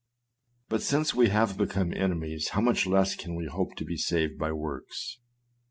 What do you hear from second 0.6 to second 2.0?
But since we have become